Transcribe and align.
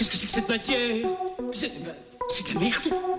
Qu'est-ce 0.00 0.10
que 0.12 0.16
c'est 0.16 0.26
que 0.28 0.32
cette 0.32 0.48
matière? 0.48 1.08
C'est 1.52 1.68
de 1.68 2.54
la 2.54 2.60
merde. 2.60 3.09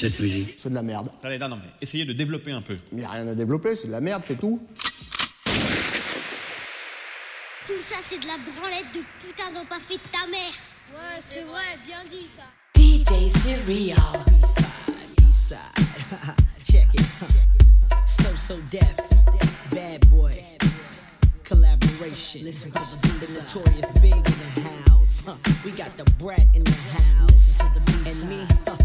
Cette 0.00 0.20
musique 0.20 0.54
C'est 0.56 0.70
de 0.70 0.74
la 0.74 0.82
merde. 0.82 1.10
Allez, 1.22 1.38
non, 1.38 1.48
non, 1.48 1.56
mais 1.56 1.70
essayez 1.80 2.04
de 2.04 2.12
développer 2.12 2.52
un 2.52 2.62
peu. 2.62 2.76
Il 2.92 2.98
n'y 2.98 3.04
a 3.04 3.10
rien 3.10 3.26
à 3.28 3.34
développer, 3.34 3.74
c'est 3.74 3.88
de 3.88 3.92
la 3.92 4.00
merde, 4.00 4.22
c'est 4.24 4.38
tout. 4.38 4.60
Tout 7.66 7.78
ça, 7.78 7.96
c'est 8.02 8.18
de 8.18 8.26
la 8.26 8.36
branlette 8.38 8.92
de 8.94 9.00
putain 9.24 9.52
d'en 9.52 9.64
pas 9.64 9.78
fait 9.78 9.94
de 9.94 10.10
ta 10.10 10.26
mère. 10.26 10.54
Ouais, 10.92 11.20
c'est 11.20 11.44
vrai, 11.44 11.78
bien 11.86 12.02
dit 12.10 12.26
ça. 12.26 12.42
DJ 12.74 13.30
Cereal. 13.36 13.96
Check 16.62 16.86
it. 16.94 17.04
So 18.04 18.34
so 18.36 18.60
deaf. 18.70 18.96
Bad 19.70 20.08
boy. 20.10 20.32
Collaboration. 21.44 22.44
Listen 22.44 22.70
to 22.72 22.78
the 22.78 22.96
beat. 23.02 23.20
The 23.20 23.40
notorious 23.40 23.98
big 23.98 24.12
in 24.14 24.22
the 24.22 24.90
house. 24.90 25.26
Huh. 25.26 25.36
We 25.64 25.72
got 25.72 25.96
the 25.96 26.04
brat 26.18 26.46
in 26.54 26.64
the 26.64 26.70
house. 26.70 27.60
And 27.60 28.28
me, 28.28 28.46
huh. 28.66 28.79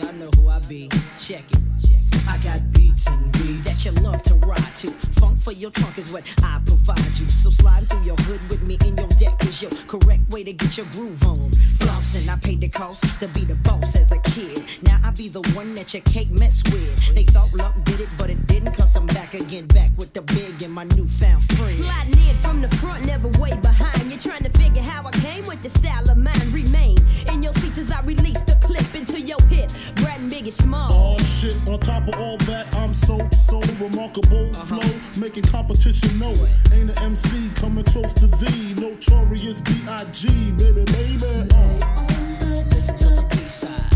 Y'all 0.00 0.12
know 0.14 0.30
who 0.36 0.48
I 0.48 0.58
be. 0.68 0.88
Check 1.18 1.44
it. 1.50 1.81
I 2.28 2.38
got 2.38 2.60
beats 2.72 3.06
and 3.08 3.32
beats 3.32 3.64
that 3.66 3.84
you 3.84 3.92
love 4.02 4.22
to 4.24 4.34
ride 4.46 4.76
to. 4.76 4.90
Funk 5.20 5.40
for 5.40 5.52
your 5.52 5.70
trunk 5.70 5.98
is 5.98 6.12
what 6.12 6.24
I 6.42 6.60
provide 6.64 7.18
you. 7.18 7.28
So 7.28 7.50
slide 7.50 7.88
through 7.88 8.02
your 8.02 8.16
hood 8.16 8.40
with 8.50 8.62
me 8.62 8.78
in 8.86 8.96
your 8.96 9.08
deck 9.18 9.42
is 9.44 9.62
your 9.62 9.70
correct 9.86 10.30
way 10.30 10.44
to 10.44 10.52
get 10.52 10.76
your 10.76 10.86
groove 10.92 11.22
on. 11.24 11.50
Flossing, 11.80 12.28
I 12.28 12.36
paid 12.36 12.60
the 12.60 12.68
cost 12.68 13.04
to 13.20 13.28
be 13.28 13.44
the 13.44 13.56
boss 13.56 13.96
as 13.96 14.12
a 14.12 14.18
kid. 14.18 14.64
Now 14.82 14.98
I 15.04 15.10
be 15.10 15.28
the 15.28 15.42
one 15.54 15.74
that 15.74 15.94
your 15.94 16.02
cake 16.02 16.30
mess 16.30 16.62
with. 16.72 17.14
They 17.14 17.24
thought 17.24 17.52
luck 17.54 17.74
did 17.84 18.00
it, 18.00 18.08
but 18.18 18.30
it 18.30 18.46
didn't. 18.46 18.72
Cause 18.72 18.96
I'm 18.96 19.06
back 19.06 19.34
again, 19.34 19.66
back 19.66 19.90
with 19.96 20.12
the 20.12 20.22
big 20.22 20.62
and 20.62 20.72
my 20.72 20.84
newfound 20.84 21.42
friend. 21.54 21.70
Sliding 21.70 22.28
in 22.28 22.36
from 22.36 22.60
the 22.60 22.68
front, 22.76 23.06
never 23.06 23.28
way 23.40 23.52
behind. 23.60 24.10
You're 24.10 24.20
trying 24.20 24.44
to 24.44 24.50
figure 24.58 24.82
how 24.82 25.06
I 25.06 25.12
came 25.12 25.44
with 25.44 25.62
the 25.62 25.70
style 25.70 26.08
of 26.10 26.16
mine. 26.16 26.52
Remain 26.52 26.96
in 27.32 27.42
your 27.42 27.54
seats 27.54 27.78
as 27.78 27.90
I 27.90 28.00
release 28.02 28.42
the 28.42 28.56
clip 28.62 28.94
into 28.94 29.20
your 29.20 29.42
hip. 29.48 29.70
Brat 29.96 30.18
and 30.18 30.30
Biggie 30.30 30.52
Small. 30.52 30.88
Oh 30.92 31.18
shit, 31.18 31.56
on 31.66 31.78
top 31.80 32.06
of 32.08 32.11
all 32.16 32.36
that, 32.48 32.74
I'm 32.76 32.92
so, 32.92 33.18
so 33.48 33.60
remarkable. 33.82 34.52
Flow, 34.52 35.20
making 35.20 35.44
competition 35.44 36.18
know. 36.18 36.34
Ain't 36.72 36.90
an 36.90 36.98
MC 37.02 37.50
coming 37.54 37.84
close 37.84 38.12
to 38.14 38.26
thee. 38.26 38.74
Notorious 38.74 39.60
B.I.G. 39.60 40.28
Baby, 40.52 40.84
baby. 40.92 41.48
Uh. 41.54 42.06
Listen 42.70 42.96
to 42.98 43.08
the 43.08 43.26
B 43.30 43.91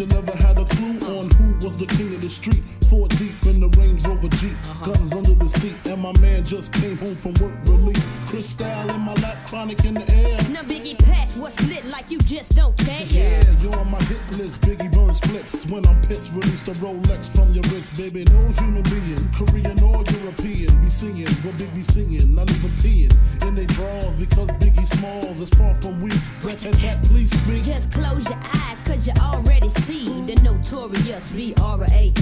never 0.00 0.14
you 0.14 0.22
never 0.22 0.36
had 0.38 0.58
a 0.58 0.64
clue 0.64 0.98
on 1.18 1.30
who 1.30 1.54
was 1.62 1.78
the 1.78 1.86
king 1.86 2.14
of 2.14 2.20
the 2.20 2.28
street. 2.28 2.62
Four 2.90 3.08
deep 3.08 3.34
in 3.46 3.60
the 3.60 3.68
Range 3.78 4.06
Rover 4.06 4.28
Jeep, 4.40 4.56
guns 4.82 5.12
under 5.12 5.34
the 5.34 5.48
seat, 5.48 5.74
and 5.86 6.02
my 6.02 6.12
man 6.20 6.44
just 6.44 6.72
came 6.72 6.96
home 6.98 7.16
from 7.16 7.34
work 7.42 7.54
release. 7.66 8.06
Crystal 8.28 8.90
in 8.90 9.00
my 9.00 9.14
lap, 9.22 9.36
chronic 9.46 9.84
in 9.84 9.94
the 9.94 10.06
air. 10.10 10.38
Now 10.50 10.62
Biggie 10.62 10.98
Pass, 11.04 11.38
what's 11.38 11.60
lit 11.68 11.84
like 11.86 12.10
you 12.10 12.18
just 12.20 12.56
don't 12.56 12.76
care. 12.78 13.06
Yeah, 13.08 13.42
you're 13.62 13.76
on 13.76 13.90
my 13.90 14.02
hit 14.10 14.22
list. 14.38 14.60
Biggie 14.62 14.90
burn 14.90 15.12
splits 15.12 15.66
when 15.66 15.86
I'm 15.86 16.00
pissed. 16.02 16.32
Release 16.32 16.62
the 16.62 16.72
Rolex 16.82 17.30
from 17.30 17.52
your 17.54 17.64
wrist, 17.70 17.96
baby. 17.96 18.24
No 18.30 18.50
human 18.58 18.82
being, 18.90 19.24
Korean 19.30 19.78
or 19.82 20.02
European, 20.18 20.70
be 20.82 20.90
singing 20.90 21.30
what 21.46 21.56
Big 21.58 21.72
be 21.74 21.82
singing. 21.82 22.34
Not 22.34 22.50
even 22.50 22.70
peeing 22.82 23.14
in 23.46 23.54
they 23.54 23.66
drawers 23.66 24.14
because 24.16 24.48
Biggie 24.58 24.86
Smalls 24.86 25.40
is 25.40 25.50
far 25.50 25.74
from 25.76 26.00
weak. 26.00 26.18
Rat 26.42 26.58
tat, 26.58 27.02
please 27.04 27.30
speak. 27.30 27.62
Just 27.62 27.92
close 27.92 28.24
your 28.28 28.40
eyes, 28.42 28.80
cause 28.82 29.06
you 29.06 29.14
already 29.20 29.68
see 29.68 29.83
the 29.86 30.40
notorious 30.42 31.32
B.R.A.T. 31.32 32.14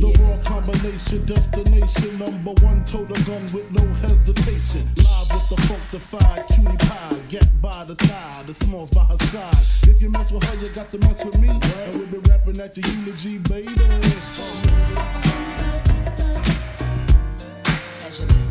The 0.00 0.16
world 0.20 0.44
combination, 0.44 1.24
destination, 1.26 2.18
number 2.18 2.52
one, 2.64 2.84
total 2.84 3.16
gun 3.26 3.42
with 3.52 3.70
no 3.72 3.86
hesitation. 4.00 4.88
Live 4.96 5.28
with 5.32 5.48
the 5.50 5.56
funkified 5.68 6.46
cutie 6.48 6.76
pie, 6.76 7.20
get 7.28 7.46
by 7.60 7.84
the 7.84 7.94
tie, 7.94 8.42
the 8.46 8.54
smalls 8.54 8.90
by 8.90 9.04
her 9.04 9.18
side. 9.18 9.90
If 9.90 10.00
you 10.00 10.10
mess 10.10 10.32
with 10.32 10.44
her, 10.44 10.64
you 10.64 10.72
got 10.72 10.90
to 10.92 10.98
mess 10.98 11.24
with 11.24 11.38
me. 11.40 11.48
And 11.48 11.96
we'll 11.96 12.06
be 12.06 12.18
rapping 12.30 12.60
at 12.60 12.76
your 12.76 12.86
eulogy, 12.86 13.38
baby. 13.38 13.68
As 18.06 18.18
you 18.18 18.26
listen 18.26 18.49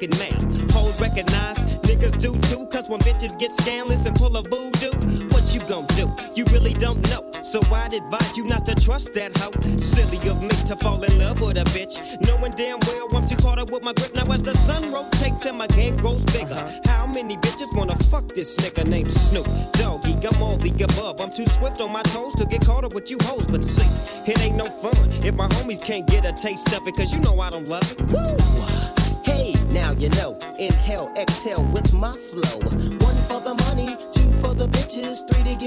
motherfucking 0.00 0.18
mouth? 0.18 0.72
Hoes 0.72 1.00
recognize, 1.00 1.58
niggas 1.82 2.18
do 2.20 2.36
too, 2.48 2.66
cause 2.66 2.88
when 2.88 3.00
bitches 3.00 3.38
get 3.38 3.50
scandalous 3.52 4.06
and 4.06 4.16
pull 4.16 4.36
a 4.36 4.42
voodoo, 4.42 4.92
what 5.28 5.44
you 5.54 5.60
gon' 5.68 5.86
do? 5.96 6.08
You 6.34 6.44
really 6.52 6.72
don't 6.74 7.00
know. 7.10 7.30
So 7.42 7.60
I'd 7.74 7.92
advise 7.92 8.36
you 8.36 8.44
not 8.44 8.64
to 8.66 8.74
trust 8.74 9.14
that 9.14 9.36
hoe. 9.38 9.50
Silly 9.78 10.20
of 10.30 10.42
me 10.42 10.54
to 10.68 10.76
fall 10.76 11.02
in 11.02 11.18
love 11.18 11.40
with 11.40 11.56
a 11.56 11.64
bitch. 11.72 11.98
Knowing 12.26 12.52
damn 12.52 12.78
well 12.86 13.08
I'm 13.16 13.26
too 13.26 13.36
caught 13.36 13.58
up 13.58 13.72
with 13.72 13.82
my 13.82 13.92
grip. 13.92 14.14
Now 14.14 14.30
as 14.32 14.42
the 14.42 14.54
sun 14.54 14.92
rotates 14.92 15.46
and 15.46 15.58
my 15.58 15.66
game 15.68 15.96
grows 15.96 16.22
bigger. 16.26 16.60
How 16.86 17.06
many 17.06 17.36
bitches 17.38 17.74
wanna 17.76 17.96
fuck 18.10 18.28
this 18.28 18.56
nigga 18.58 18.88
named 18.88 19.10
Snoop 19.10 19.46
Doggy? 19.72 20.14
I'm 20.22 20.42
all 20.42 20.58
the 20.58 20.70
above. 20.84 21.20
I'm 21.20 21.30
too 21.30 21.46
swift 21.46 21.80
on 21.80 21.92
my 21.92 22.02
toes 22.02 22.34
to 22.36 22.46
get 22.46 22.64
caught 22.64 22.84
up 22.84 22.94
with 22.94 23.10
you 23.10 23.18
hoes. 23.22 23.46
But 23.46 23.64
see, 23.64 24.30
it 24.30 24.40
ain't 24.42 24.56
no 24.56 24.64
fun 24.64 25.10
if 25.24 25.34
my 25.34 25.48
homies 25.48 25.82
can't 25.82 26.06
get 26.06 26.24
a 26.24 26.32
taste 26.32 26.68
of 26.76 26.86
it. 26.86 26.94
Cause 26.94 27.12
you 27.12 27.20
know 27.20 27.40
I 27.40 27.50
don't 27.50 27.66
love 27.66 27.82
it. 27.82 27.99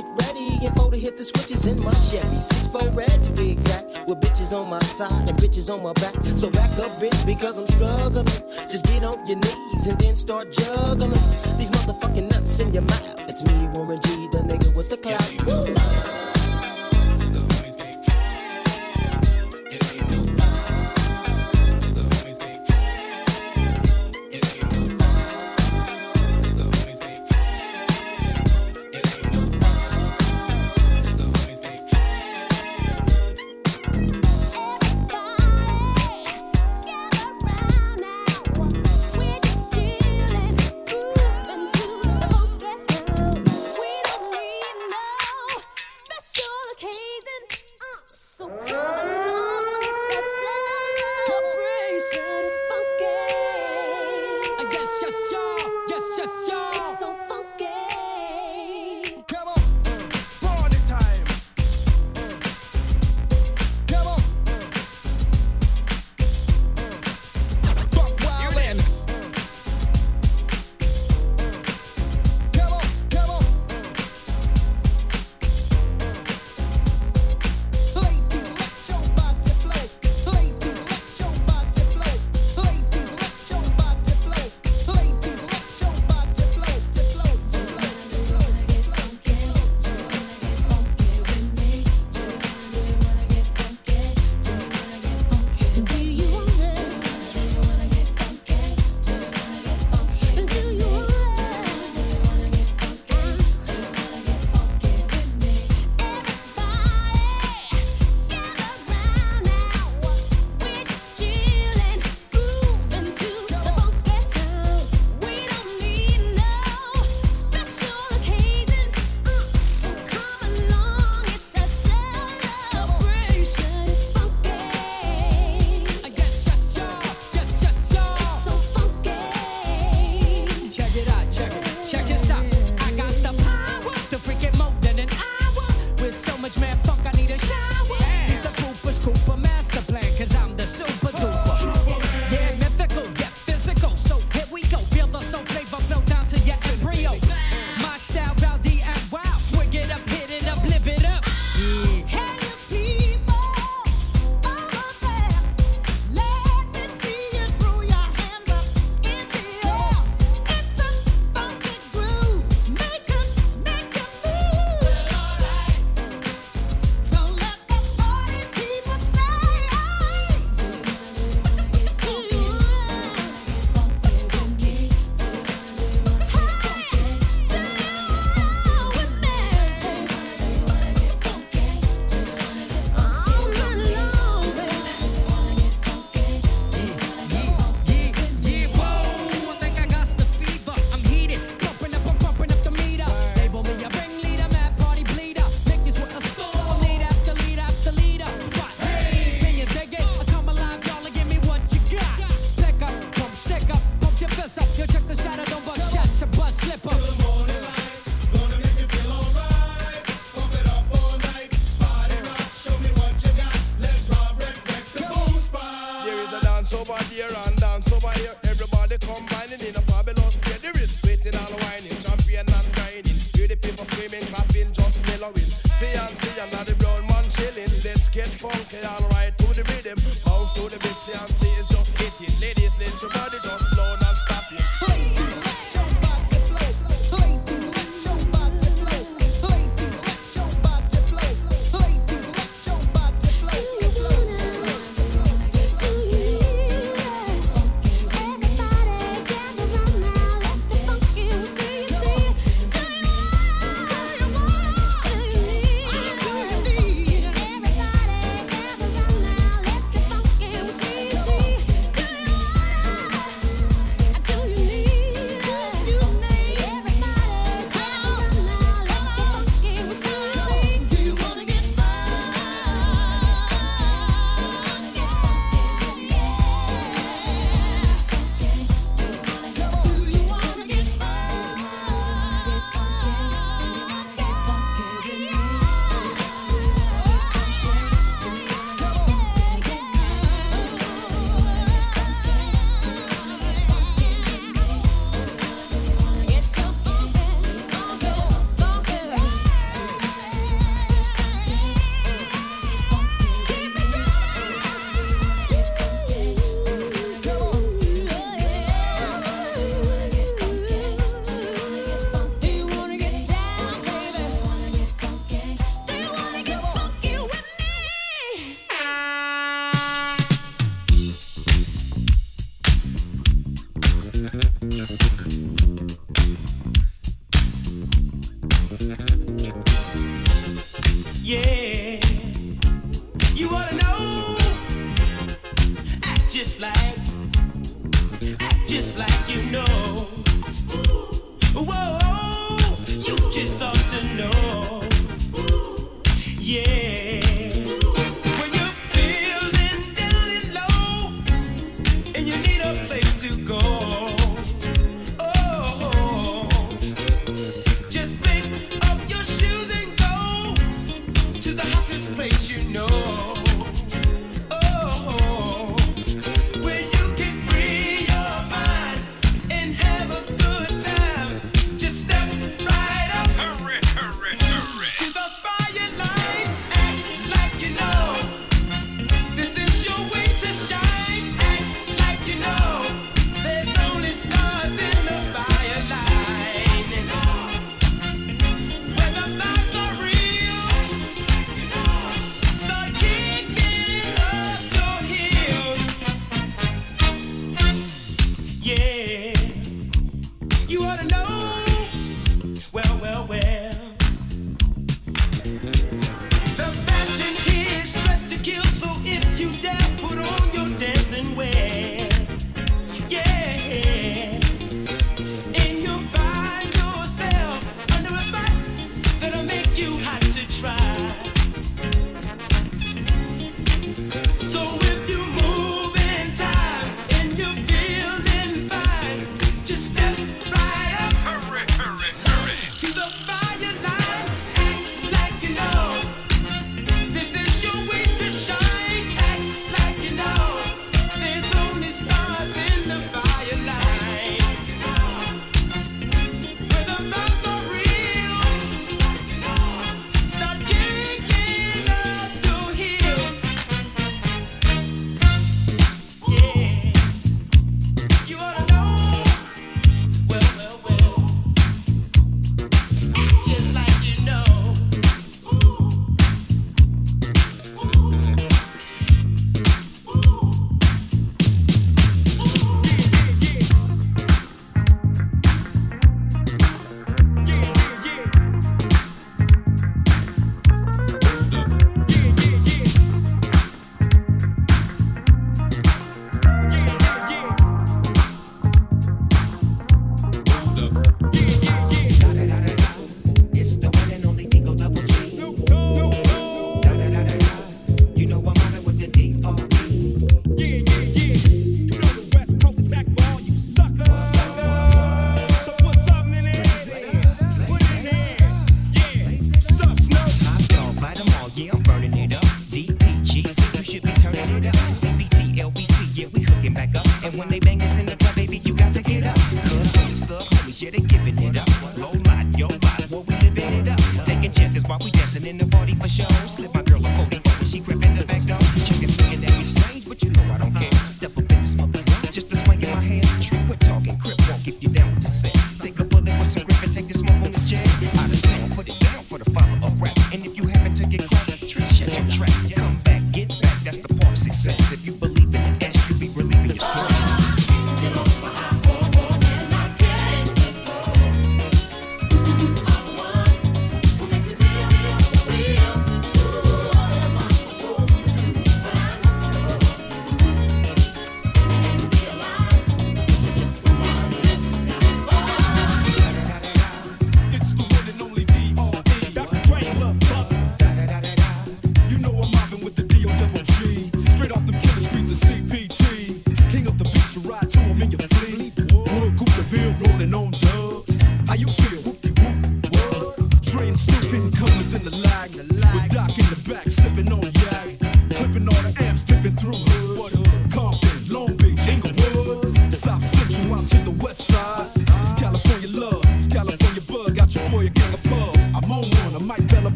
Get 0.00 0.08
ready, 0.26 0.66
and 0.66 0.74
four 0.76 0.90
to 0.90 0.96
hit 0.96 1.16
the 1.16 1.24
switches 1.24 1.66
in 1.66 1.76
my 1.84 1.92
Chevy. 1.92 2.40
Six 2.40 2.66
for 2.66 2.88
red 2.90 3.22
to 3.22 3.30
be 3.32 3.52
exact, 3.52 4.08
with 4.08 4.20
bitches 4.20 4.52
on 4.56 4.68
my 4.68 4.78
side 4.80 5.28
and 5.28 5.36
bitches 5.38 5.72
on 5.72 5.82
my 5.82 5.92
back. 5.94 6.14
So 6.24 6.50
back 6.50 6.70
up, 6.80 6.92
bitch, 7.00 7.26
because 7.26 7.58
I'm 7.58 7.66
struggling. 7.66 8.26
Just 8.68 8.86
get 8.86 9.04
on 9.04 9.16
your 9.26 9.38
knees 9.38 9.88
and 9.88 9.98
then 10.00 10.14
start 10.14 10.52
juggling 10.52 11.10
these 11.10 11.70
motherfucking 11.70 12.30
nuts 12.30 12.60
in 12.60 12.72
your 12.72 12.82
mouth. 12.82 13.19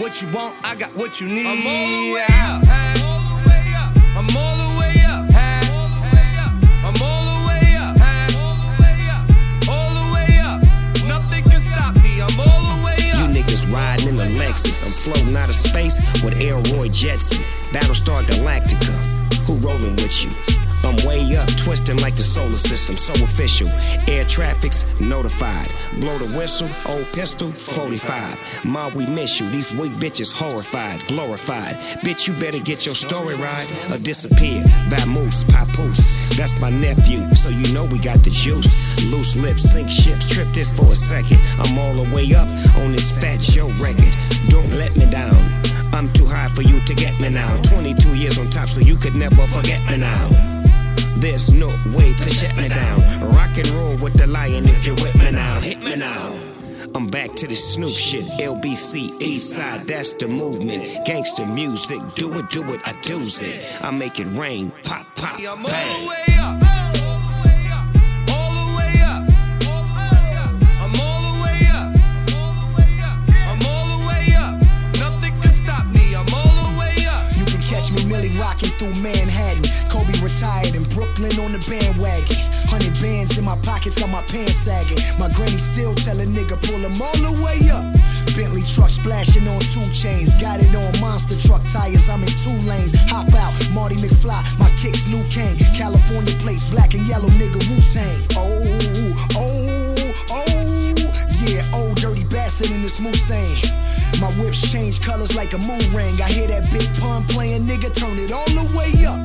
What 0.00 0.20
you 0.20 0.28
want, 0.28 0.54
I 0.62 0.74
got 0.74 0.94
what 0.96 1.20
you 1.20 1.28
need. 1.28 1.46
I'm 1.46 1.66
all 1.66 1.88
the 1.88 2.12
way 2.12 2.26
up. 2.40 2.62
All 3.02 3.22
the 3.30 3.48
way 3.48 3.74
up. 3.76 3.92
I'm 4.16 4.36
all 4.36 4.56
the 4.56 4.80
way 4.80 4.94
up. 5.06 5.24
I'm 6.84 7.02
all 7.02 7.24
the 7.32 7.40
way 7.48 7.66
up. 7.78 7.94
All 9.68 9.90
the 9.94 10.06
way 10.12 10.38
up. 10.40 10.60
Nothing 11.08 11.44
can 11.44 11.60
stop 11.60 11.94
me. 12.02 12.20
I'm 12.20 12.40
all 12.40 12.62
the 12.76 12.84
way 12.84 13.10
up. 13.12 13.20
You 13.20 13.42
niggas 13.42 13.72
riding 13.72 14.08
in 14.08 14.14
the 14.14 14.28
Lexus. 14.38 14.84
I'm 14.84 14.92
floating 14.92 15.36
out 15.36 15.48
of 15.48 15.54
space 15.54 16.00
with 16.22 16.40
Elroy 16.40 16.88
Jetson. 16.88 17.42
Battlestar 17.72 18.22
Galactica. 18.24 18.94
Who 19.46 19.54
rolling 19.66 19.96
with 19.96 20.24
you? 20.24 20.55
I'm 20.86 20.94
way 21.04 21.34
up, 21.34 21.48
twisting 21.56 21.96
like 21.98 22.14
the 22.14 22.22
solar 22.22 22.54
system, 22.54 22.96
so 22.96 23.12
official. 23.24 23.66
Air 24.06 24.24
traffic's 24.24 24.84
notified. 25.00 25.66
Blow 25.98 26.16
the 26.16 26.30
whistle, 26.38 26.68
old 26.88 27.06
pistol, 27.12 27.50
45. 27.50 28.64
Ma, 28.64 28.88
we 28.94 29.04
miss 29.06 29.40
you. 29.40 29.50
These 29.50 29.74
weak 29.74 29.90
bitches 29.94 30.32
horrified, 30.32 31.04
glorified. 31.08 31.74
Bitch, 32.06 32.28
you 32.28 32.34
better 32.34 32.60
get 32.60 32.86
your 32.86 32.94
story 32.94 33.34
right 33.34 33.66
or 33.90 33.98
disappear. 33.98 34.62
Vamoose, 34.86 35.42
papoose. 35.50 36.36
That's 36.36 36.54
my 36.60 36.70
nephew, 36.70 37.34
so 37.34 37.48
you 37.48 37.66
know 37.74 37.84
we 37.86 37.98
got 37.98 38.18
the 38.18 38.30
juice. 38.30 39.02
Loose 39.10 39.34
lips, 39.34 39.62
sink 39.62 39.90
ships, 39.90 40.32
trip 40.32 40.46
this 40.54 40.70
for 40.70 40.86
a 40.86 40.94
second. 40.94 41.40
I'm 41.58 41.76
all 41.80 41.94
the 41.94 42.08
way 42.14 42.32
up 42.32 42.46
on 42.78 42.92
this 42.92 43.10
Fat 43.10 43.40
Joe 43.40 43.72
record. 43.82 44.14
Don't 44.50 44.70
let 44.78 44.94
me 44.96 45.06
down. 45.06 45.50
I'm 45.92 46.12
too 46.12 46.26
high 46.26 46.48
for 46.48 46.62
you 46.62 46.78
to 46.84 46.94
get 46.94 47.18
me 47.18 47.30
now. 47.30 47.60
22 47.62 48.14
years 48.14 48.38
on 48.38 48.46
top, 48.46 48.68
so 48.68 48.78
you 48.78 48.94
could 48.94 49.16
never 49.16 49.46
forget 49.46 49.84
me 49.90 49.96
now. 49.96 50.55
There's 51.18 51.50
no 51.52 51.68
way 51.96 52.12
to 52.12 52.30
shut 52.30 52.56
me 52.56 52.68
down. 52.68 53.00
Rock 53.34 53.56
and 53.56 53.68
roll 53.70 53.96
with 54.02 54.14
the 54.14 54.26
lion 54.26 54.66
if 54.66 54.86
you're 54.86 54.94
with 54.96 55.16
me 55.18 55.30
now. 55.30 55.58
Hit 55.60 55.80
me 55.80 55.96
now. 55.96 56.34
I'm 56.94 57.08
back 57.08 57.34
to 57.36 57.46
the 57.46 57.54
Snoop 57.54 57.90
shit. 57.90 58.24
LBC, 58.40 59.10
Eastside, 59.20 59.86
that's 59.86 60.12
the 60.14 60.28
movement. 60.28 60.84
Gangster 61.04 61.46
music, 61.46 62.00
do 62.14 62.32
it, 62.38 62.48
do 62.50 62.62
it, 62.72 62.80
I 62.84 62.92
do 63.02 63.18
it. 63.20 63.78
I 63.82 63.90
make 63.90 64.20
it 64.20 64.26
rain, 64.28 64.72
pop, 64.84 65.06
pop, 65.16 65.36
bang. 65.38 65.46
I'm 65.46 65.64
all 65.66 66.02
the 66.02 66.08
way 66.08 66.36
up. 66.38 66.66
Millie 78.08 78.30
rocking 78.38 78.70
through 78.78 78.94
Manhattan, 79.02 79.64
retired 80.26 80.74
in 80.74 80.82
Brooklyn 80.90 81.30
on 81.38 81.54
the 81.54 81.62
bandwagon. 81.70 82.34
Hundred 82.66 82.98
bands 82.98 83.38
in 83.38 83.44
my 83.44 83.54
pockets, 83.62 83.94
got 83.94 84.10
my 84.10 84.22
pants 84.26 84.58
sagging. 84.66 84.98
My 85.22 85.30
granny 85.30 85.54
still 85.54 85.94
tell 85.94 86.18
a 86.18 86.26
nigga 86.26 86.58
pull 86.66 86.82
them 86.82 86.98
all 86.98 87.14
the 87.22 87.30
way 87.46 87.62
up. 87.70 87.86
Bentley 88.34 88.66
truck 88.66 88.90
splashing 88.90 89.46
on 89.46 89.62
two 89.70 89.86
chains. 89.94 90.34
Got 90.42 90.58
it 90.58 90.74
on 90.74 90.90
monster 90.98 91.38
truck 91.38 91.62
tires. 91.70 92.10
I'm 92.10 92.26
in 92.26 92.34
two 92.42 92.58
lanes. 92.66 92.90
Hop 93.06 93.30
out, 93.38 93.54
Marty 93.70 93.94
McFly. 94.02 94.42
My 94.58 94.68
kicks 94.82 95.06
Luke 95.14 95.30
Cage. 95.30 95.62
California 95.78 96.34
plates, 96.42 96.66
black 96.66 96.94
and 96.94 97.06
yellow 97.06 97.30
nigga 97.38 97.62
Wu 97.70 97.78
Tang. 97.94 98.18
Oh, 98.34 98.58
oh, 99.38 99.54
oh. 100.30 100.56
Yeah, 101.46 101.62
old 101.78 102.02
dirty 102.02 102.26
bastard 102.26 102.74
in 102.74 102.82
this 102.82 102.98
Mulsanne. 102.98 103.62
My 104.20 104.32
whips 104.42 104.72
change 104.72 105.00
colors 105.00 105.36
like 105.36 105.54
a 105.54 105.58
moon 105.58 105.86
ring. 105.94 106.18
I 106.18 106.26
hear 106.26 106.48
that 106.48 106.66
big 106.72 106.90
pun 106.98 107.22
playing, 107.30 107.62
nigga. 107.62 107.94
Turn 107.94 108.18
it 108.18 108.32
all 108.32 108.50
the 108.50 108.66
way 108.74 108.90
up. 109.06 109.22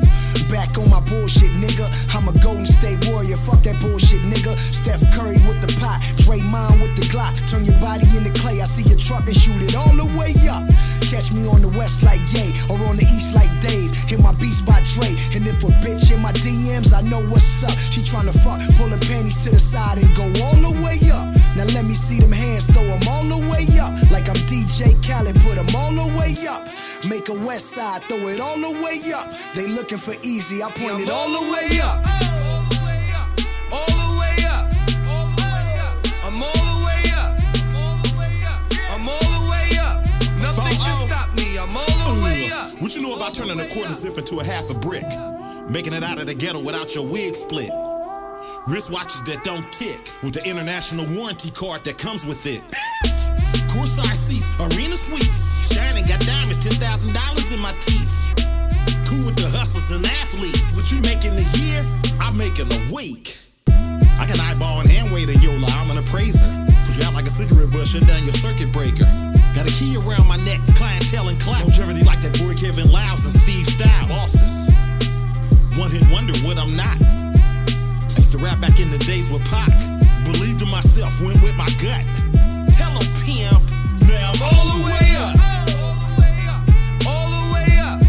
Back 0.52 0.78
on 0.78 0.90
my 0.90 1.00
bullshit, 1.08 1.56
nigga. 1.56 1.88
I'm 2.14 2.28
a 2.28 2.34
Golden 2.44 2.66
State 2.66 3.08
Warrior. 3.08 3.38
Fuck 3.38 3.64
that 3.64 3.80
bullshit, 3.80 4.20
nigga. 4.20 4.52
Steph 4.60 5.00
Curry 5.16 5.40
with 5.48 5.64
the 5.64 5.72
pot. 5.80 6.04
Draymond 6.28 6.84
with 6.84 6.92
the 7.00 7.08
Glock. 7.08 7.40
Turn 7.48 7.64
your 7.64 7.80
body 7.80 8.04
into 8.12 8.36
clay. 8.36 8.60
I 8.60 8.66
see 8.66 8.84
your 8.84 9.00
truck 9.00 9.24
and 9.28 9.36
shoot 9.36 9.64
it 9.64 9.80
all 9.80 9.96
the 9.96 10.04
way 10.20 10.36
up. 10.52 10.68
Catch 11.08 11.32
me 11.32 11.48
on 11.48 11.64
the 11.64 11.72
west 11.80 12.04
like 12.04 12.20
Gay 12.36 12.52
or 12.68 12.76
on 12.84 13.00
the 13.00 13.08
east 13.08 13.32
like 13.32 13.52
Dave. 13.64 13.96
Hit 14.12 14.20
my 14.20 14.36
beats 14.44 14.60
by 14.60 14.84
Dre. 14.92 15.16
And 15.32 15.48
if 15.48 15.64
a 15.64 15.72
bitch 15.80 16.12
in 16.12 16.20
my 16.20 16.36
DMs, 16.44 16.92
I 16.92 17.00
know 17.08 17.24
what's 17.32 17.64
up. 17.64 17.72
She 17.88 18.04
tryna 18.04 18.36
fuck, 18.44 18.60
pulling 18.76 19.00
panties 19.00 19.40
to 19.48 19.56
the 19.56 19.60
side 19.60 20.04
and 20.04 20.12
go 20.20 20.28
all 20.44 20.60
the 20.60 20.76
way 20.84 21.00
up. 21.16 21.32
Now 21.56 21.66
let 21.76 21.86
me 21.86 21.94
see 21.94 22.20
them 22.20 22.32
hands, 22.32 22.66
throw 22.66 22.84
them 22.84 23.02
all 23.10 23.24
the 23.24 23.38
way 23.50 23.68
up. 23.80 23.94
Like 24.10 24.30
I'm 24.30 24.40
DJ 24.48 24.96
Khaled, 25.06 25.36
put 25.42 25.56
them 25.56 25.68
all 25.76 25.92
the 25.92 26.08
way 26.18 26.36
up. 26.48 26.68
Make 27.08 27.30
a 27.30 27.34
west 27.34 27.72
side, 27.72 28.04
throw 28.04 28.28
it 28.28 28.40
all 28.40 28.58
the 28.58 28.72
way 28.72 29.00
up. 29.14 29.30
They 29.54 29.68
looking 29.68 29.98
for 29.98 30.14
easy, 30.24 30.64
I 30.64 30.72
point 30.72 31.02
it 31.02 31.10
all 31.10 31.30
the 31.30 31.52
way 31.52 31.80
up. 31.84 32.06
All 33.72 33.88
the 33.88 34.20
way 34.20 34.46
up. 34.46 34.72
I'm 36.24 36.42
all 36.42 36.54
the 36.54 36.86
way 36.86 37.04
up. 37.12 37.38
I'm 38.94 39.10
all 39.10 39.20
the 39.20 39.50
way 39.52 39.78
up. 39.80 39.98
Nothing 40.40 40.64
can 40.64 41.08
stop 41.08 41.36
me. 41.36 41.58
I'm 41.58 41.76
all 41.76 42.16
the 42.16 42.24
way 42.24 42.50
up. 42.52 42.82
What 42.82 42.96
you 42.96 43.02
know 43.02 43.16
about 43.16 43.34
turning 43.34 43.60
a 43.60 43.68
quarter 43.74 43.92
zip 43.92 44.18
into 44.18 44.40
a 44.40 44.44
half 44.44 44.70
a 44.70 44.74
brick? 44.74 45.06
Making 45.70 45.94
it 45.94 46.04
out 46.04 46.20
of 46.20 46.28
the 46.28 46.34
ghetto 46.34 46.60
without 46.60 46.96
your 46.96 47.06
wig 47.06 47.36
split. 47.36 47.72
Wristwatches 48.66 49.22
that 49.30 49.44
don't 49.44 49.70
tick 49.72 50.02
with 50.26 50.34
the 50.34 50.42
international 50.50 51.06
warranty 51.14 51.52
card 51.52 51.86
that 51.86 52.02
comes 52.02 52.26
with 52.26 52.42
it. 52.50 52.62
Courtside 53.70 54.18
seats, 54.18 54.50
arena 54.58 54.98
suites. 54.98 55.54
Shining, 55.62 56.02
got 56.10 56.18
diamonds, 56.26 56.58
$10,000 56.58 57.14
in 57.54 57.62
my 57.62 57.70
teeth. 57.86 58.10
Cool 59.06 59.30
with 59.30 59.38
the 59.38 59.46
hustlers 59.54 59.94
and 59.94 60.02
athletes. 60.06 60.74
What 60.74 60.90
you 60.90 61.06
make 61.06 61.22
in 61.22 61.38
a 61.38 61.48
year, 61.62 61.86
I 62.18 62.34
make 62.34 62.58
in 62.58 62.66
a 62.66 62.82
week. 62.90 63.38
I 64.18 64.26
can 64.26 64.42
eyeball 64.42 64.82
and 64.82 64.90
hand 64.90 65.14
wait 65.14 65.30
a 65.30 65.38
Yola, 65.38 65.70
I'm 65.78 65.94
an 65.94 66.02
appraiser. 66.02 66.50
Put 66.90 66.98
you 66.98 67.06
out 67.06 67.14
like 67.14 67.30
a 67.30 67.34
cigarette 67.34 67.70
butt, 67.70 67.86
shut 67.86 68.10
down 68.10 68.26
your 68.26 68.34
circuit 68.34 68.74
breaker. 68.74 69.06
Got 69.54 69.70
a 69.70 69.74
key 69.78 70.02
around 70.02 70.26
my 70.26 70.42
neck, 70.50 70.58
clientele 70.74 71.30
and 71.30 71.38
clout. 71.38 71.62
Longevity 71.62 72.02
like 72.10 72.26
that 72.26 72.34
boy 72.42 72.58
Kevin 72.58 72.90
Liles 72.90 73.22
and 73.22 73.38
Steve 73.38 73.70
Stoute. 73.70 74.10
Bosses. 74.10 74.66
One 75.78 75.94
hit 75.94 76.10
wonder 76.10 76.34
what 76.42 76.58
I'm 76.58 76.74
not. 76.74 76.98
Used 78.32 78.40
to 78.40 78.50
rap 78.50 78.62
back 78.62 78.80
in 78.80 78.90
the 78.90 78.98
days 78.98 79.30
with 79.30 79.44
Pac. 79.52 79.68
Believed 80.24 80.62
in 80.62 80.70
myself, 80.72 81.20
went 81.20 81.42
with 81.42 81.54
my 81.58 81.68
gut. 81.84 82.00
Tell 82.72 82.96
'em, 82.96 83.04
pimp. 83.28 83.60
Now 84.08 84.32
I'm 84.32 84.42
all 84.48 84.66
the 84.72 84.86
way 84.88 85.08
up. 85.20 85.36
All 87.12 87.28
the 87.28 87.44
way 87.52 87.76
up. 87.84 88.00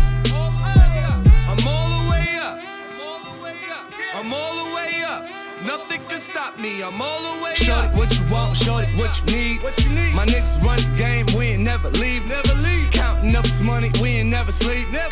I'm 1.51 1.67
all 1.67 1.89
the 1.91 2.11
way 2.11 2.39
up. 2.39 2.55
I'm 4.15 4.33
all 4.33 4.55
the 4.63 4.75
way 4.77 5.03
up. 5.03 5.27
Nothing 5.67 6.01
can 6.07 6.21
stop 6.21 6.57
me. 6.57 6.83
I'm 6.85 7.03
all 7.03 7.23
the 7.23 7.43
way 7.43 7.55
Shorty, 7.57 7.89
up. 7.89 7.97
what 7.97 8.17
you 8.17 8.25
want, 8.31 8.57
shorty, 8.57 8.87
what 8.95 9.11
you 9.19 9.35
need. 9.35 9.63
What 9.65 9.75
you 9.83 9.91
need? 9.91 10.15
My 10.15 10.25
niggas 10.27 10.63
run 10.63 10.79
the 10.79 10.97
game, 10.97 11.27
we 11.37 11.47
ain't 11.49 11.65
never 11.65 11.91
leave. 11.91 12.29
Never 12.29 12.55
leave. 12.63 12.93
Counting 12.93 13.35
up 13.35 13.43
this 13.43 13.61
money, 13.61 13.91
we 14.01 14.11
ain't 14.21 14.29
never 14.31 14.53
sleep. 14.53 14.89
Never 14.93 15.12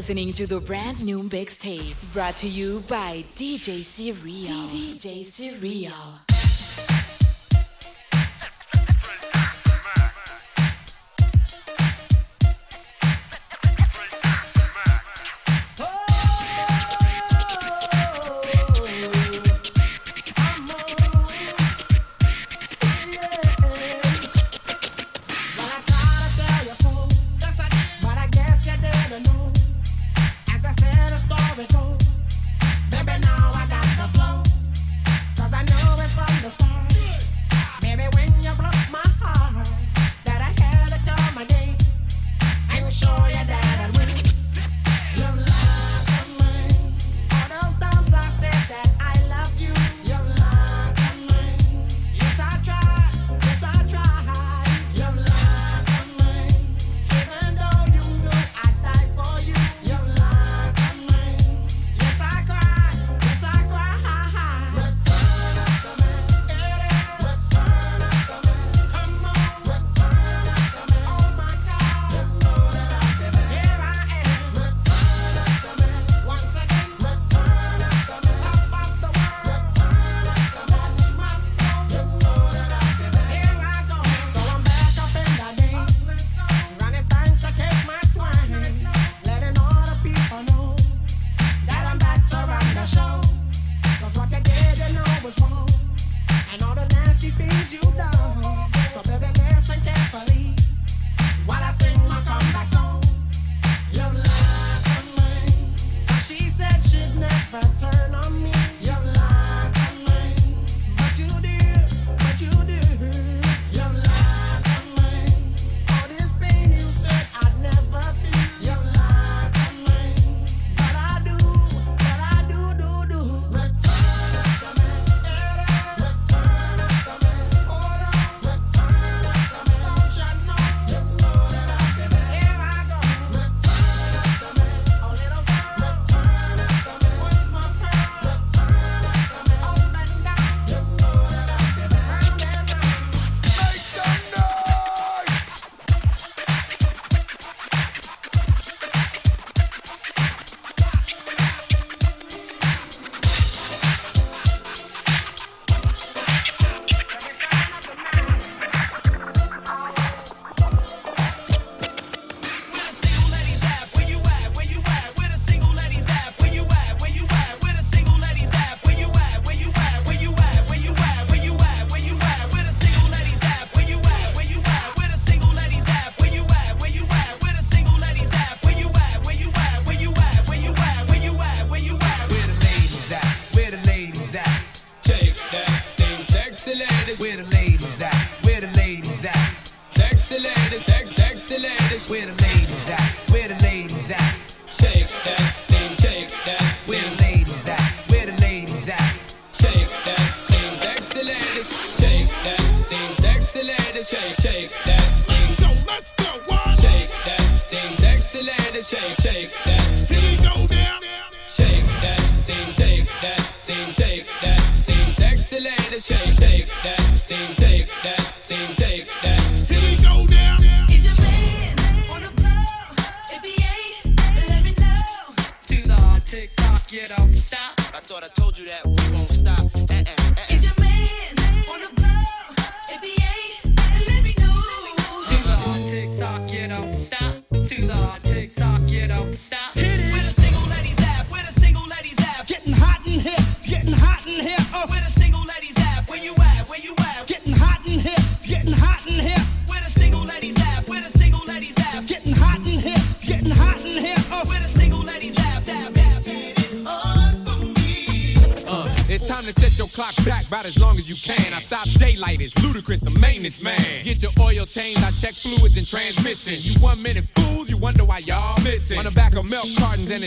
listening 0.00 0.32
to 0.32 0.46
the 0.46 0.58
brand 0.58 0.98
new 1.02 1.22
mixtape 1.24 2.14
brought 2.14 2.34
to 2.34 2.48
you 2.48 2.82
by 2.88 3.22
DJ 3.36 3.84
Serial. 3.84 4.46
DJ 4.46 5.22
Serial. 5.26 6.29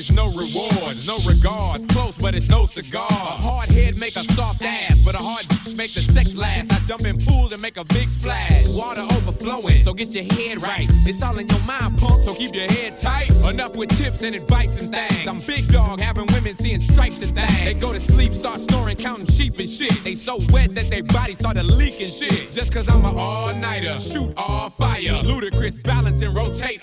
is 0.09 0.15
no 0.15 0.27
rewards, 0.27 1.07
no 1.07 1.17
regards. 1.27 1.85
Close, 1.87 2.17
but 2.17 2.33
it's 2.33 2.49
no 2.49 2.65
cigar. 2.65 3.07
A 3.09 3.13
hard 3.13 3.69
head 3.69 3.97
make 3.97 4.15
a 4.15 4.23
soft 4.33 4.63
ass, 4.63 5.01
but 5.03 5.15
a 5.15 5.17
hard 5.17 5.45
make 5.77 5.93
the 5.93 6.01
sex 6.01 6.35
last. 6.35 6.71
I 6.71 6.77
jump 6.87 7.05
in 7.05 7.19
pools 7.19 7.53
and 7.53 7.61
make 7.61 7.77
a 7.77 7.85
big 7.85 8.07
splash. 8.07 8.67
Water 8.69 9.01
overflowing, 9.01 9.83
so 9.83 9.93
get 9.93 10.09
your 10.09 10.23
head 10.23 10.61
right. 10.61 10.87
It's 10.89 11.21
all 11.23 11.37
in 11.37 11.47
your 11.47 11.59
mind, 11.61 11.97
punk, 11.97 12.23
so 12.23 12.33
keep 12.33 12.55
your 12.55 12.69
head 12.71 12.97
tight. 12.97 13.29
Enough 13.49 13.75
with 13.75 13.95
tips 13.97 14.23
and 14.23 14.35
advice 14.35 14.73
and 14.81 14.93
things. 14.93 15.27
I'm 15.27 15.39
big 15.47 15.67
dog, 15.71 15.99
having 15.99 16.27
women 16.33 16.55
seeing 16.55 16.81
stripes 16.81 17.21
and 17.21 17.35
things. 17.35 17.63
They 17.63 17.73
go 17.73 17.93
to 17.93 17.99
sleep, 17.99 18.33
start 18.33 18.61
snoring, 18.61 18.97
counting 18.97 19.27
sheep 19.27 19.57
and 19.59 19.69
shit. 19.69 20.03
They 20.03 20.15
so 20.15 20.39
wet 20.49 20.75
that 20.75 20.89
their 20.89 21.03
bodies 21.03 21.39
started 21.39 21.65
leaking 21.65 22.09
shit. 22.09 22.51
Just 22.51 22.73
cause 22.73 22.89
I'm 22.89 23.05
an 23.05 23.15
all 23.17 23.53
nighter, 23.55 23.99
shoot 23.99 24.33
all 24.37 24.69
fire. 24.69 25.21
Ludicrous 25.23 25.79
balance 25.79 26.21
and 26.21 26.35
rotate 26.35 26.82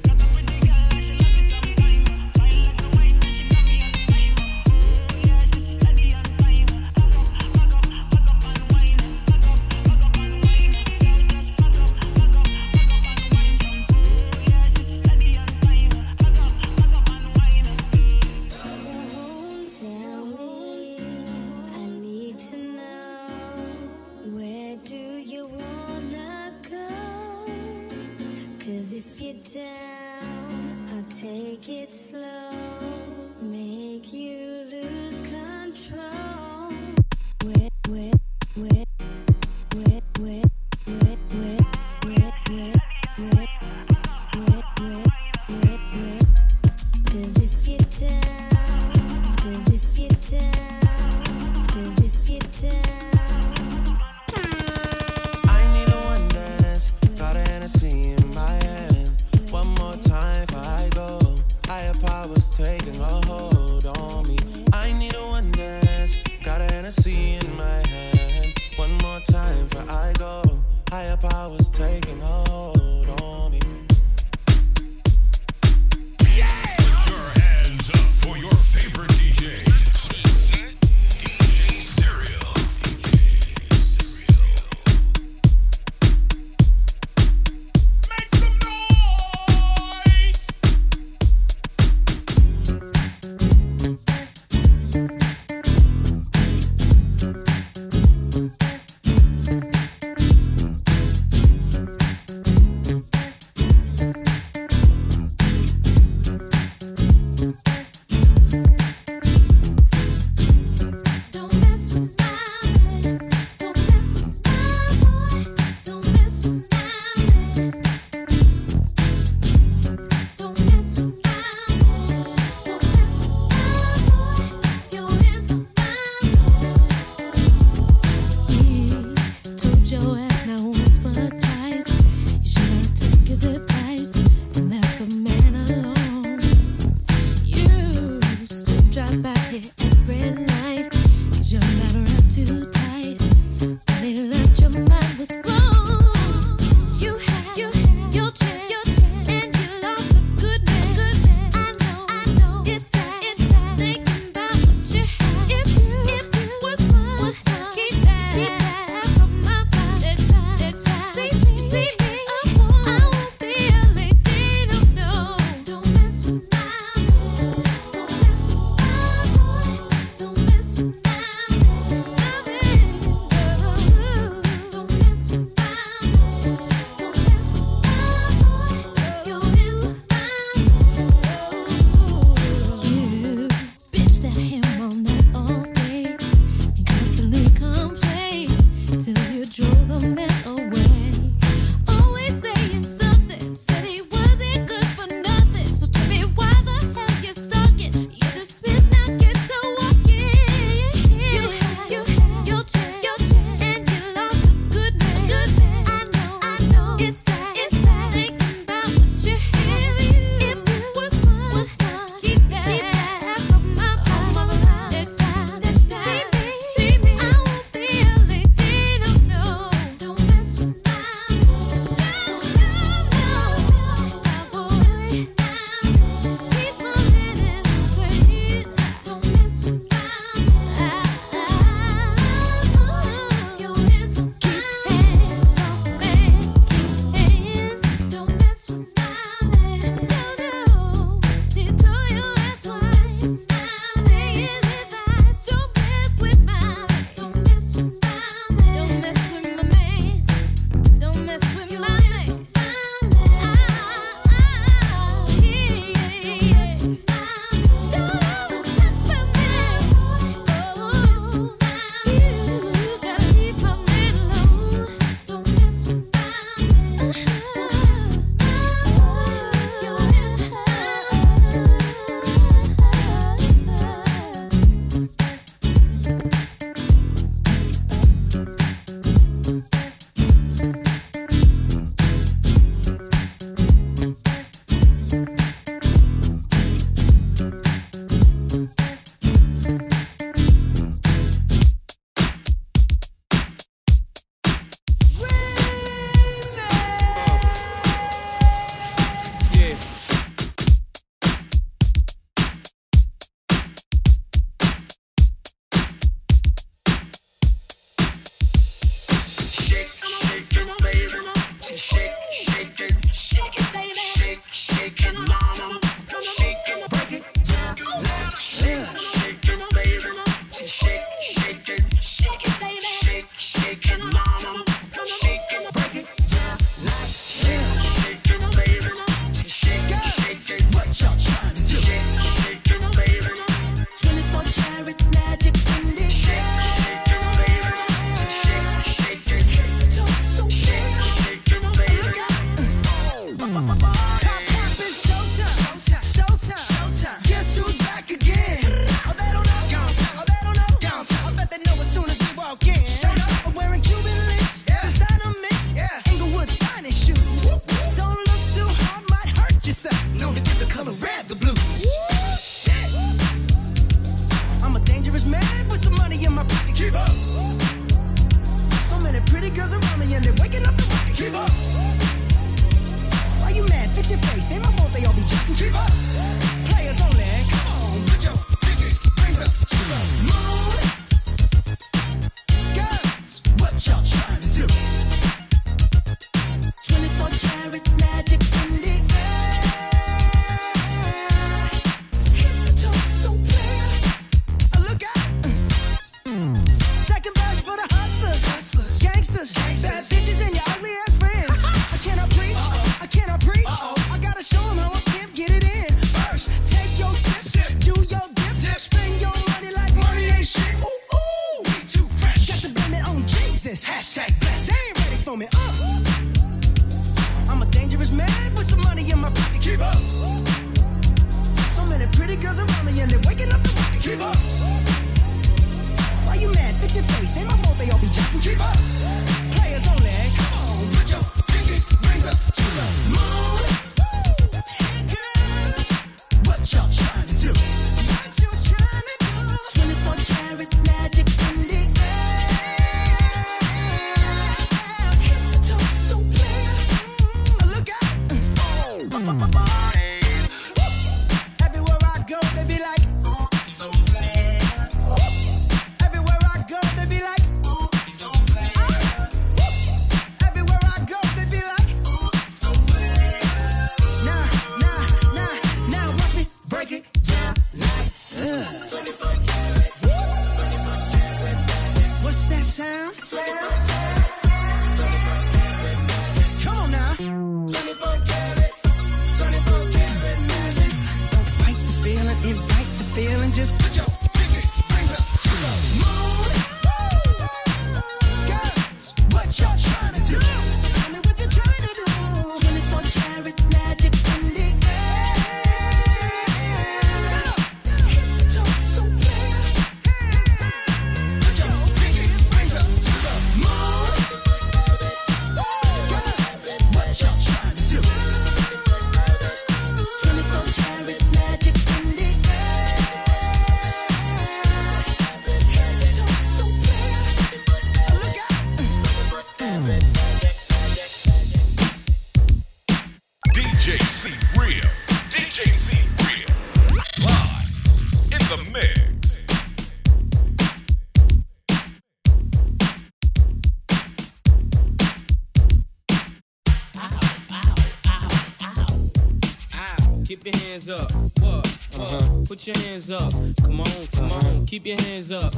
put 542.61 542.67
your 542.67 542.85
hands 542.85 543.09
up. 543.09 543.31
Come 543.63 543.81
on, 543.81 544.07
come 544.11 544.31
on, 544.31 544.65
keep 544.67 544.85
your 544.85 544.99
hands 545.01 545.31
up. 545.31 545.51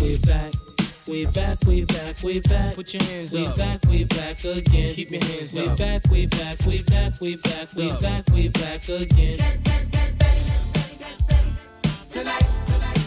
Way 0.00 0.16
back, 0.24 0.52
we 1.08 1.26
back, 1.26 1.58
we 1.66 1.84
back, 1.84 2.22
we 2.22 2.40
back. 2.40 2.76
Put 2.76 2.94
your 2.94 3.02
hands 3.02 3.32
way 3.32 3.46
up. 3.46 3.56
Way 3.56 3.64
back, 3.64 3.80
we 3.88 4.04
back 4.04 4.44
again. 4.44 4.94
Keep 4.94 5.10
your 5.10 5.24
hands 5.24 5.52
way 5.52 5.66
up. 5.66 5.78
We 5.78 5.84
back, 5.84 6.02
we 6.12 6.26
back, 6.26 6.60
we 6.64 6.82
back, 6.84 7.20
we 7.20 7.36
back, 7.36 7.68
we 7.74 7.92
back, 7.98 8.24
we 8.32 8.48
back 8.48 8.88
again. 8.88 9.36
Get, 9.36 9.64
get, 9.64 9.90
get, 9.90 10.18
baby, 10.20 10.52
baby, 10.72 10.96
baby, 11.00 11.24
baby. 11.28 12.08
Tonight, 12.08 12.50
tonight. 12.66 13.01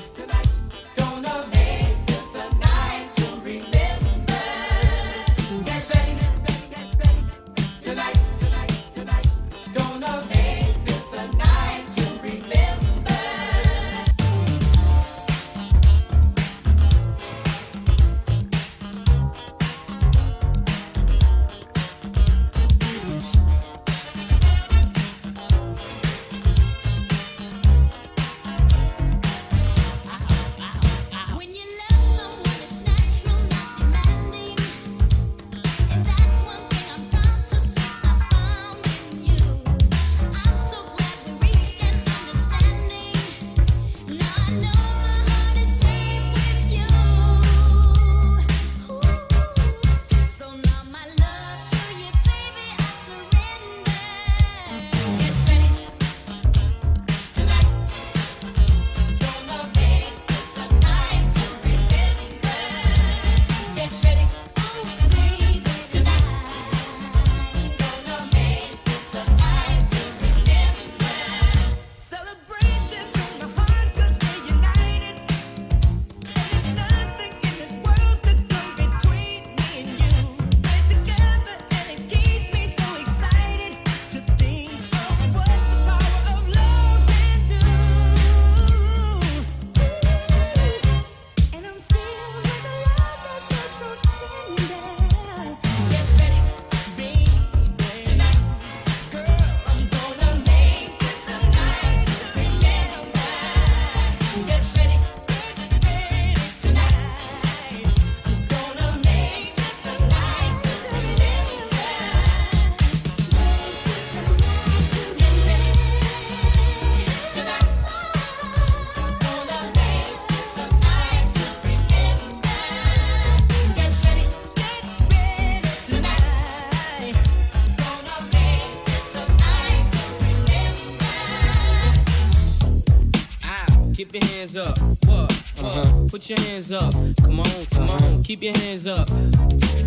Hands 136.70 136.95
up. 136.95 137.24
Come 137.24 137.39
on, 137.39 137.66
come 137.72 137.89
on. 137.89 138.24
Keep 138.24 138.43
your 138.43 138.57
hands 138.57 138.88
up. 138.88 139.09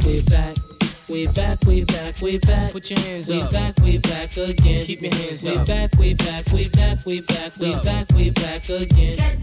Way 0.04 0.20
back. 0.28 0.56
Way 1.08 1.26
back, 1.26 1.64
way 1.64 1.84
back, 1.84 2.20
way 2.20 2.38
back. 2.38 2.72
Put 2.72 2.90
your 2.90 2.98
hands 2.98 3.28
Way 3.28 3.40
up. 3.40 3.50
back, 3.50 3.78
way 3.78 3.96
back 3.98 4.36
again. 4.36 4.84
Keep 4.84 5.02
your 5.02 5.14
hands 5.14 5.42
way 5.42 5.56
up. 5.56 5.66
back, 5.66 5.90
way 5.98 6.14
back, 6.14 6.46
way 6.52 6.68
back, 6.68 7.06
way 7.06 7.20
back, 7.20 7.58
way 7.58 7.74
Up. 7.74 7.84
back, 7.84 8.10
way 8.12 8.30
back 8.30 8.68
again. 8.68 9.16
DJ 9.18 9.38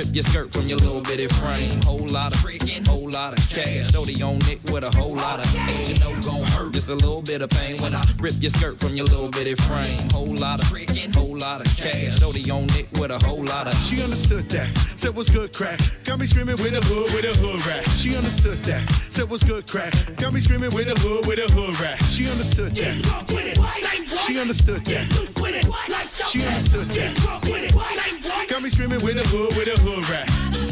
rip 0.02 0.14
your 0.14 0.22
skirt 0.22 0.50
from 0.50 0.68
your 0.68 0.78
little 0.78 1.00
bitty 1.02 1.26
frame. 1.28 1.80
Whole 1.82 2.06
lot 2.08 2.34
of 2.34 2.40
freaking, 2.40 2.86
whole 2.86 3.10
lot 3.10 3.32
of 3.36 3.50
cash. 3.50 3.92
Shorty 3.92 4.22
on 4.22 4.36
it 4.50 4.58
with 4.70 4.84
a 4.84 4.90
whole 4.96 5.14
lot 5.14 5.38
of. 5.38 5.46
Ain't 5.54 5.88
you 5.88 5.98
know 6.02 6.14
gon' 6.22 6.42
hurt? 6.54 6.76
It's 6.76 6.88
a 6.88 6.94
little 6.94 7.22
bit 7.22 7.42
of 7.42 7.50
pain 7.50 7.76
when 7.82 7.94
I 7.94 8.02
rip 8.18 8.34
your 8.40 8.50
skirt 8.50 8.78
from 8.78 8.94
your 8.96 9.06
little 9.06 9.30
bitty 9.30 9.54
frame. 9.54 9.98
Whole 10.10 10.34
lot 10.34 10.60
of 10.60 10.66
freaking, 10.66 11.14
whole 11.14 11.36
lot 11.36 11.60
of 11.60 11.68
cash. 11.76 12.18
Shorty 12.18 12.50
on 12.50 12.64
it 12.78 12.86
with 12.98 13.12
a 13.12 13.18
whole 13.24 13.44
lot 13.44 13.66
of. 13.66 13.74
She 13.74 14.02
understood 14.02 14.44
that. 14.50 14.68
Said 14.96 15.14
what's 15.14 15.30
good 15.30 15.52
crack. 15.52 15.78
Got 16.04 16.18
me 16.18 16.26
screaming 16.26 16.56
with 16.56 16.74
a 16.74 16.82
hood 16.82 17.12
with 17.14 17.24
a 17.24 17.34
hood 17.38 17.64
rat. 17.66 17.84
She 17.90 18.16
understood 18.16 18.58
that. 18.64 18.82
Said 19.10 19.30
what's 19.30 19.44
good 19.44 19.66
crack. 19.66 19.92
Got 20.16 20.32
me 20.32 20.40
screaming 20.40 20.70
with 20.74 20.88
a 20.88 20.98
hood 21.00 21.26
with 21.26 21.38
a 21.38 21.48
hood 21.52 21.78
rat. 21.80 21.98
She 22.10 22.28
understood 22.28 22.72
that. 22.76 24.01
She 24.26 24.38
understood 24.38 24.84
that. 24.84 25.10
She 26.28 26.46
understood 26.46 26.86
that. 26.90 28.46
Got 28.48 28.62
me 28.62 28.70
screaming 28.70 29.02
with 29.02 29.18
a 29.18 29.28
hood 29.28 29.56
with 29.56 29.66
a 29.66 29.80
hood 29.80 30.08
rat. 30.08 30.71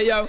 Hey 0.00 0.08
yo, 0.08 0.26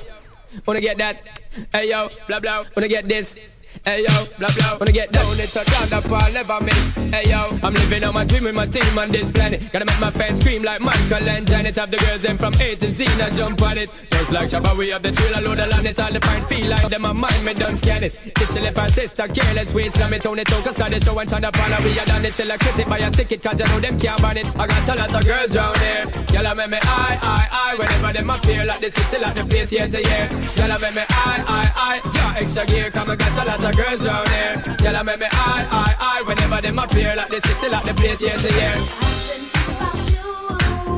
wanna 0.68 0.82
get 0.82 0.98
that? 0.98 1.24
Hey 1.72 1.88
yo, 1.92 2.12
blah 2.28 2.42
blah, 2.44 2.68
wanna 2.76 2.90
get 2.92 3.08
this? 3.08 3.40
Hey 3.84 4.06
yo, 4.06 4.14
blah 4.38 4.48
blah, 4.54 4.78
wanna 4.78 4.92
get 4.92 5.12
down 5.12 5.26
it, 5.42 5.50
touch 5.50 5.66
on 5.82 5.90
the 5.90 6.08
ball, 6.08 6.22
never 6.38 6.62
miss. 6.62 6.94
Hey 7.10 7.26
yo, 7.26 7.50
I'm 7.66 7.74
living 7.74 8.04
on 8.04 8.14
my 8.14 8.24
dream 8.24 8.44
with 8.44 8.54
my 8.54 8.68
team 8.68 8.86
on 8.94 9.10
this 9.10 9.32
planet. 9.32 9.58
Gotta 9.74 9.86
make 9.86 10.00
my 10.00 10.12
fans 10.12 10.40
scream 10.40 10.62
like 10.62 10.82
Michael 10.82 11.26
and 11.26 11.48
Janet. 11.48 11.78
Have 11.78 11.90
the 11.90 11.98
girls 11.98 12.22
them 12.22 12.38
from 12.38 12.54
A 12.62 12.76
to 12.76 12.92
Z 12.92 13.10
and 13.10 13.36
jump 13.36 13.60
on 13.64 13.80
it. 13.80 13.90
Just 14.08 14.32
like 14.32 14.50
Shabba, 14.54 14.78
we 14.78 14.90
have 14.90 15.02
the 15.02 15.12
trailer 15.12 15.42
load 15.42 15.60
on 15.66 15.84
it. 15.84 16.00
All 16.00 16.14
the 16.14 16.22
fine 16.22 16.46
feel 16.46 16.70
like 16.70 16.90
them 16.94 17.06
a 17.06 17.14
mind, 17.14 17.44
me 17.44 17.56
done 17.56 17.76
scan 17.76 18.04
it. 18.04 18.14
It's 18.24 18.54
left 18.54 18.78
our 18.78 18.88
sister, 18.88 19.28
careless, 19.28 19.74
we 19.74 19.90
slam 19.90 20.14
it 20.14 20.28
on 20.28 20.38
it. 20.38 20.46
Don't 20.46 20.62
start 20.62 20.92
the 20.92 21.00
show 21.02 21.18
and 21.18 21.28
try 21.28 21.40
to 21.42 21.50
follow. 21.50 21.82
We 21.82 21.98
are 21.98 22.06
done 22.06 22.26
it 22.26 22.36
till 22.38 22.52
I 22.52 22.58
critic 22.58 22.86
buy 22.86 23.00
a 23.00 23.10
ticket, 23.10 23.42
cause 23.42 23.60
you 23.60 23.66
know 23.66 23.80
them 23.80 23.98
can't 23.98 24.22
ban 24.22 24.38
it. 24.38 24.46
I 24.62 24.68
got 24.68 24.90
a 24.90 24.94
lot 24.94 25.10
of 25.10 25.26
girls 25.26 25.56
round 25.58 25.78
here. 25.82 26.06
Y'all 26.38 26.54
make 26.54 26.70
me 26.70 26.78
I, 26.78 27.18
I, 27.18 27.44
I, 27.50 27.76
whenever 27.82 28.14
them 28.14 28.30
appear 28.30 28.64
like 28.64 28.82
the 28.82 28.92
city, 28.92 29.18
like 29.18 29.34
the 29.34 29.44
place 29.44 29.72
year 29.72 29.90
to 29.90 29.98
year. 29.98 30.30
Y'all 30.54 30.78
make 30.78 30.94
me 30.94 31.02
I, 31.10 31.34
I, 31.50 31.64
I, 31.74 32.12
yeah, 32.14 32.46
extra 32.46 32.64
gear, 32.70 32.92
come 32.92 33.10
I 33.10 33.16
got 33.18 33.34
a 33.42 33.46
lot 33.50 33.64
of 33.66 33.71
girls 33.72 34.06
round 34.06 34.28
here. 34.30 34.64
Y'all 34.84 35.04
make 35.04 35.20
me 35.20 35.28
I, 35.32 35.68
I, 35.72 35.96
I, 36.00 36.22
whenever 36.24 36.62
them 36.62 36.80
appear 36.80 37.16
like 37.16 37.30
the 37.30 37.42
city, 37.42 37.70
like 37.70 37.86
the 37.86 37.94
place 37.94 38.22
year 38.22 38.38
to 38.38 38.50
year. 38.60 38.76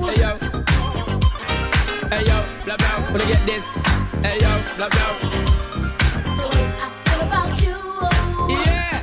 Hey 0.08 0.22
yo, 0.22 0.38
hey 2.10 2.24
yo, 2.26 2.38
blah 2.66 2.78
blah, 2.78 3.12
wanna 3.12 3.26
get 3.26 3.45
this? 3.45 3.66
Hey 4.22 4.38
yo, 4.41 4.52
blah 4.78 4.90
blah. 4.90 5.12
Yeah. 8.50 9.02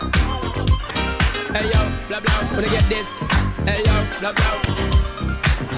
Hey 1.55 1.66
yo, 1.72 1.80
blah 2.09 2.20
blah, 2.20 2.40
wanna 2.52 2.68
get 2.68 2.84
this? 2.88 3.14
Hey 3.66 3.82
yo, 3.84 3.94
blah 4.20 4.32
blah. 4.32 5.19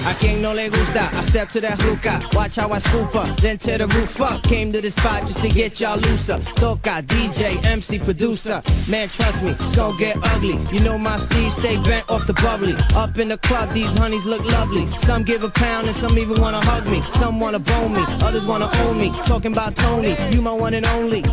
A 0.05 0.13
quien 0.15 0.41
no 0.41 0.53
le 0.53 0.69
gusta, 0.69 1.09
I 1.13 1.21
step 1.21 1.49
to 1.51 1.61
that 1.61 1.81
hookah. 1.81 2.21
Watch 2.33 2.57
how 2.57 2.69
I 2.71 2.79
scoop 2.79 3.15
up, 3.15 3.29
then 3.37 3.57
tear 3.57 3.77
the 3.77 3.87
roof 3.87 4.19
up. 4.19 4.43
Came 4.43 4.73
to 4.73 4.81
the 4.81 4.91
spot 4.91 5.21
just 5.25 5.39
to 5.39 5.47
get 5.47 5.79
y'all 5.79 5.97
looser. 5.97 6.37
Toca, 6.59 7.01
DJ, 7.03 7.63
MC, 7.65 7.99
producer. 7.99 8.61
Man, 8.89 9.07
trust 9.07 9.41
me, 9.43 9.51
it's 9.51 9.73
gonna 9.73 9.97
get 9.97 10.17
ugly. 10.21 10.59
You 10.73 10.81
know 10.83 10.97
my 10.97 11.15
sleeve 11.15 11.53
stay 11.53 11.81
bent 11.83 12.09
off 12.09 12.27
the 12.27 12.33
bubbly. 12.33 12.75
Up 12.95 13.17
in 13.17 13.29
the 13.29 13.37
club, 13.37 13.69
these 13.69 13.97
honeys 13.97 14.25
look 14.25 14.43
lovely. 14.43 14.91
Some 14.99 15.23
give 15.23 15.43
a 15.43 15.49
pound 15.49 15.87
and 15.87 15.95
some 15.95 16.17
even 16.17 16.41
wanna 16.41 16.59
hug 16.59 16.85
me. 16.87 17.01
Some 17.13 17.39
wanna 17.39 17.59
bone 17.59 17.93
me, 17.93 18.03
others 18.27 18.45
wanna 18.45 18.69
own 18.83 18.99
me. 18.99 19.09
Talking 19.25 19.53
about 19.53 19.75
Tony, 19.77 20.17
you 20.31 20.41
my 20.41 20.51
one 20.51 20.73
and 20.73 20.85
only. 20.97 21.23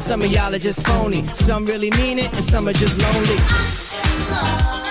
Some 0.00 0.20
of 0.20 0.32
y'all 0.32 0.52
are 0.52 0.58
just 0.58 0.84
phony. 0.84 1.24
Some 1.34 1.64
really 1.64 1.90
mean 1.90 2.18
it, 2.18 2.34
and 2.34 2.44
some 2.44 2.66
are 2.66 2.72
just 2.72 2.98
lonely. 2.98 4.83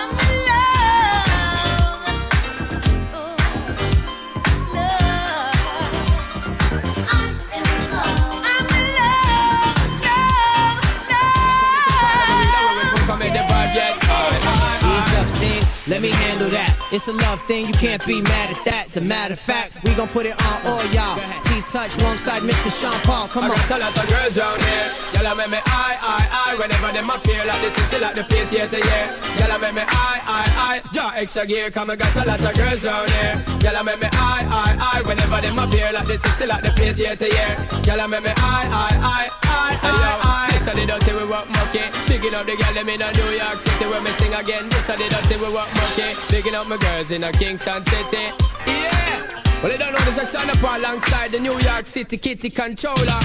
Let 15.94 16.02
me 16.02 16.10
handle 16.10 16.50
that. 16.50 16.76
It's 16.90 17.06
a 17.06 17.12
love 17.12 17.40
thing, 17.42 17.66
you 17.68 17.72
can't 17.72 18.04
be 18.04 18.20
mad 18.20 18.50
at 18.50 18.64
that. 18.64 18.86
As 18.88 18.96
a 18.96 19.00
matter 19.00 19.34
of 19.34 19.38
fact, 19.38 19.78
we 19.84 19.94
gon' 19.94 20.08
put 20.08 20.26
it 20.26 20.34
on 20.42 20.66
all 20.66 20.84
y'all. 20.86 21.53
T-Touch 21.54 21.94
alongside 22.02 22.42
Mr. 22.42 22.66
Sean 22.66 22.98
Paul. 23.06 23.28
Come 23.30 23.46
I 23.46 23.54
on. 23.54 23.54
got 23.70 23.78
a 23.78 23.86
lot 23.86 23.94
of 23.94 24.06
girls 24.10 24.34
down 24.34 24.58
here. 24.58 24.88
Y'all 25.22 25.38
make 25.38 25.54
me 25.54 25.62
I, 25.70 25.94
I, 26.02 26.50
I. 26.50 26.58
Whenever 26.58 26.90
them 26.90 27.06
appear 27.06 27.46
like 27.46 27.62
this, 27.62 27.78
is 27.78 27.84
still 27.86 28.02
at 28.02 28.18
the 28.18 28.26
place 28.26 28.50
year 28.50 28.66
to 28.66 28.74
year. 28.74 29.04
Y'all 29.38 29.54
make 29.62 29.70
me 29.70 29.86
I, 29.86 30.18
I, 30.26 30.42
I. 30.58 30.74
Jaw 30.90 31.14
extra 31.14 31.46
gear, 31.46 31.70
come 31.70 31.90
I 31.90 31.96
got 31.96 32.10
a 32.10 32.26
lot 32.26 32.42
of 32.42 32.54
girls 32.58 32.82
down 32.82 33.06
here. 33.06 33.38
Y'all 33.62 33.86
make 33.86 34.02
me 34.02 34.10
I, 34.18 34.42
I, 34.50 34.98
I. 34.98 35.06
Whenever 35.06 35.38
them 35.46 35.54
appear 35.62 35.94
like 35.94 36.10
this, 36.10 36.26
is 36.26 36.32
still 36.34 36.50
at 36.50 36.66
the 36.66 36.74
place 36.74 36.98
year 36.98 37.14
to 37.14 37.22
year. 37.30 37.52
Y'all 37.86 38.02
make 38.10 38.26
me 38.26 38.34
I, 38.34 38.58
I, 38.66 38.90
I, 38.98 39.22
I, 39.46 39.78
I, 39.78 40.50
I. 40.50 40.50
This 40.58 40.66
are 40.66 40.74
the 40.74 40.84
dirty 40.90 41.12
we 41.14 41.24
work 41.30 41.46
monkey. 41.54 41.86
Picking 42.10 42.34
up 42.34 42.50
the 42.50 42.58
girl 42.58 42.74
them 42.74 42.90
in 42.90 42.98
a 42.98 43.14
New 43.14 43.30
York 43.30 43.62
City 43.62 43.86
when 43.86 44.02
me 44.02 44.10
sing 44.18 44.34
again. 44.34 44.66
This 44.74 44.90
are 44.90 44.98
the 44.98 45.06
dirty 45.06 45.38
we 45.38 45.46
work 45.54 45.70
monkey. 45.70 46.18
Picking 46.34 46.58
up 46.58 46.66
my 46.66 46.82
girls 46.82 47.14
in 47.14 47.22
a 47.22 47.30
Kingston 47.30 47.86
City. 47.86 48.34
Yeah. 48.66 49.33
Well, 49.62 49.72
they 49.72 49.78
don't 49.78 49.92
know 49.92 49.98
this 49.98 50.34
a 50.34 50.36
China 50.36 50.52
alongside 50.76 51.30
the 51.30 51.40
New 51.40 51.58
York 51.58 51.86
City 51.86 52.18
Kitty 52.18 52.50
controller. 52.50 53.20